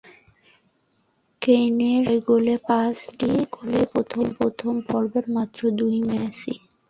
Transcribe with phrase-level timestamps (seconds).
[1.41, 3.83] কেইনের ছয় গোলের পাঁচটি গোলই
[4.35, 6.57] প্রথম পর্বের মাত্র দুই ম্যাচেই।